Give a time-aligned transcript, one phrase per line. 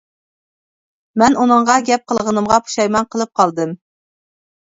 [1.21, 3.77] مەن ئۇنىڭغا گەپ قىلغىنىمغا پۇشايمان قىلىپ قالدىم.